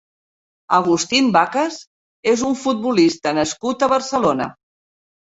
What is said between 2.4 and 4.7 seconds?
un futbolista nascut a Barcelona.